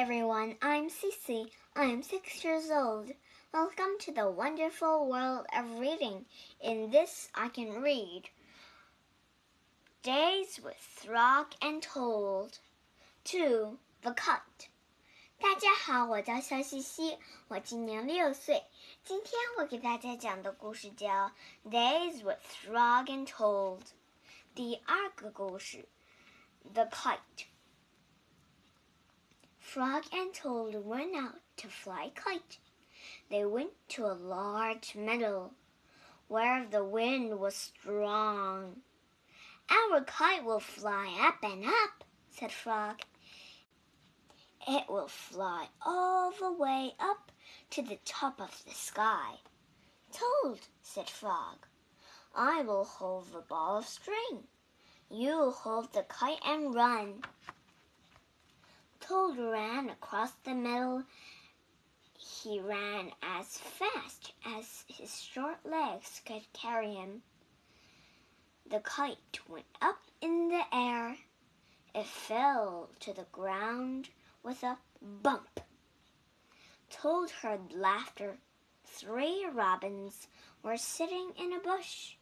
[0.00, 1.50] everyone, I'm Cece.
[1.76, 3.10] I'm six years old.
[3.52, 6.24] Welcome to the wonderful world of reading.
[6.58, 8.22] In this, I can read
[10.02, 12.56] Days with Frog and Toad
[13.24, 14.70] two The Kite.
[15.38, 18.62] 大家好，我叫肖西西，我今年六岁。
[19.04, 21.30] 今天我给大家讲的故事叫
[21.70, 23.80] 《Days with Frog and Toad》，
[24.54, 25.86] 第二个故事，
[26.72, 27.18] 《The Kite》。
[29.72, 32.58] Frog and Toad went out to fly kite.
[33.30, 35.52] They went to a large meadow
[36.26, 38.82] where the wind was strong.
[39.70, 42.02] Our kite will fly up and up,
[42.32, 43.02] said Frog.
[44.66, 47.30] It will fly all the way up
[47.70, 49.36] to the top of the sky.
[50.12, 51.64] Toad, said Frog,
[52.34, 54.48] I will hold the ball of string.
[55.08, 57.22] You hold the kite and run.
[59.38, 61.04] Ran across the meadow.
[62.18, 67.22] He ran as fast as his short legs could carry him.
[68.68, 71.16] The kite went up in the air.
[71.94, 74.08] It fell to the ground
[74.42, 75.60] with a bump.
[76.90, 78.38] Toad heard laughter.
[78.84, 80.26] Three robins
[80.64, 82.16] were sitting in a bush.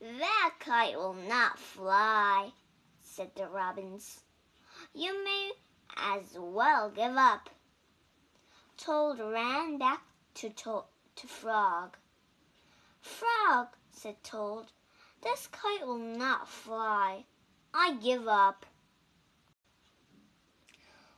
[0.00, 2.52] That kite will not fly,
[3.02, 4.20] said the robins.
[4.94, 5.52] You may
[5.96, 7.50] as well give up.
[8.76, 10.02] Toad ran back
[10.34, 10.84] to, to-,
[11.16, 11.96] to Frog.
[13.00, 14.66] Frog, said Toad,
[15.22, 17.24] this kite will not fly.
[17.74, 18.66] I give up.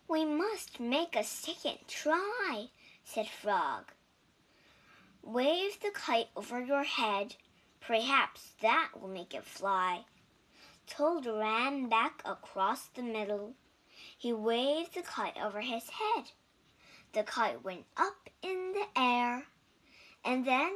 [0.08, 2.68] We must make a second try,
[3.04, 3.92] said Frog.
[5.22, 7.36] Wave the kite over your head.
[7.80, 10.04] Perhaps that will make it fly.
[10.86, 13.54] Toad ran back across the middle.
[14.18, 16.30] He waved the kite over his head.
[17.12, 19.44] The kite went up in the air
[20.24, 20.72] and then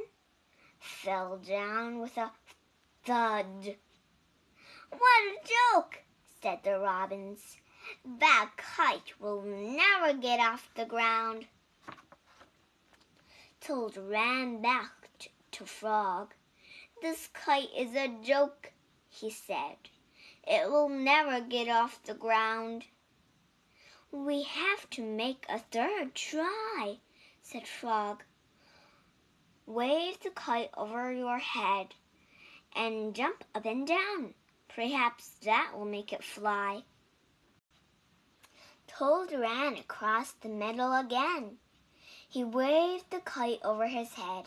[0.79, 2.31] fell down with a
[3.05, 3.77] thud.
[4.91, 6.03] What a joke,
[6.41, 7.57] said the robins.
[8.05, 11.47] That kite will never get off the ground.
[13.61, 15.09] Toad ran back
[15.53, 16.35] to Frog.
[17.03, 18.73] This kite is a joke,
[19.09, 19.77] he said.
[20.47, 22.85] It will never get off the ground.
[24.11, 26.97] We have to make a third try,
[27.43, 28.25] said Frog.
[29.67, 31.89] Wave the kite over your head
[32.75, 34.33] and jump up and down.
[34.69, 36.85] Perhaps that will make it fly.
[38.87, 41.59] Toad ran across the meadow again.
[42.27, 44.47] He waved the kite over his head.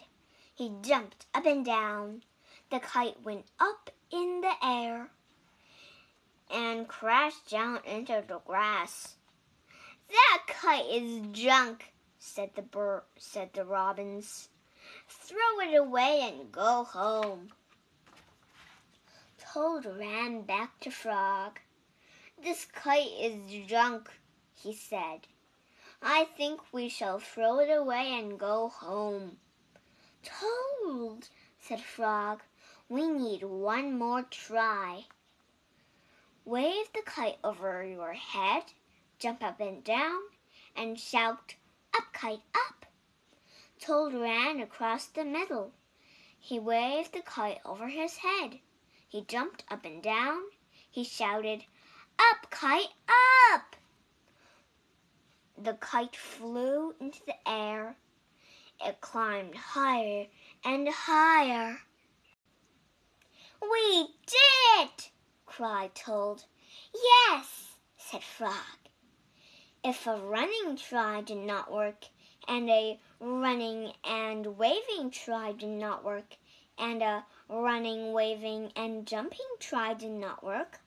[0.55, 2.23] He jumped up and down.
[2.71, 5.11] The kite went up in the air
[6.49, 9.17] and crashed down into the grass.
[10.11, 14.49] That kite is junk, said the said the robins.
[15.07, 17.53] Throw it away and go home.
[19.39, 21.59] Toad ran back to Frog.
[22.43, 24.09] This kite is junk,
[24.55, 25.27] he said.
[26.01, 29.37] I think we shall throw it away and go home.
[30.23, 31.27] Toad,
[31.59, 32.41] said Frog,
[32.89, 35.05] we need one more try.
[36.43, 38.63] Wave the kite over your head,
[39.21, 40.19] jump up and down,
[40.75, 41.53] and shout,
[41.95, 42.87] Up, kite, up!
[43.79, 45.73] Toad ran across the middle.
[46.39, 48.59] He waved the kite over his head.
[49.07, 50.41] He jumped up and down.
[50.89, 51.65] He shouted,
[52.17, 52.93] Up, kite,
[53.53, 53.75] up!
[55.55, 57.95] The kite flew into the air.
[58.83, 60.25] It climbed higher
[60.65, 61.77] and higher.
[63.61, 65.11] We did it!
[65.45, 66.43] cried Toad.
[66.91, 68.80] Yes, said Frog.
[69.83, 72.05] If a running try did not work,
[72.47, 76.35] and a running and waving try did not work,
[76.77, 80.81] and a running, waving, and jumping try did not work,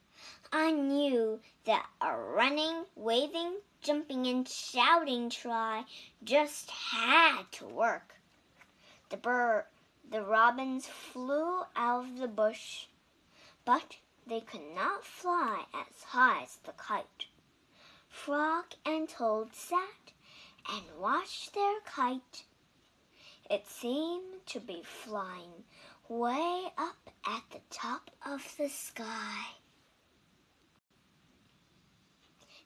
[0.53, 5.86] I knew that a running, waving, jumping, and shouting try
[6.22, 8.21] just had to work.
[9.09, 9.65] The bird,
[10.09, 12.86] the robins flew out of the bush,
[13.65, 17.27] but they could not fly as high as the kite.
[18.14, 20.14] Frog and Toad sat
[20.67, 22.46] and watched their kite.
[23.50, 25.64] It seemed to be flying
[26.08, 29.56] way up at the top of the sky.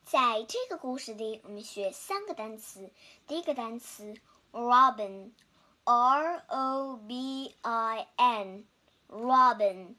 [0.05, 2.91] 在这个故事里，我们学三个单词。
[3.25, 4.13] 第一个单词
[4.51, 9.95] robin，r o b i n，robin，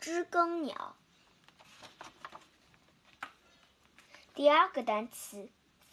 [0.00, 0.96] 知更鸟。
[4.35, 5.47] 第二个单词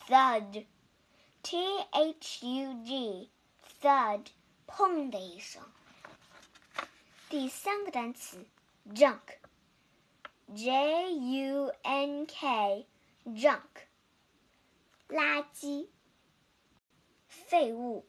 [0.07, 1.59] thud，t
[1.91, 4.29] h u g，thud，
[4.67, 5.63] 砰的一声。
[7.29, 8.47] 第三个单词
[8.95, 10.65] ，junk，j
[11.13, 13.61] u n k，junk，
[15.07, 15.89] 垃圾，
[17.29, 18.07] 废物。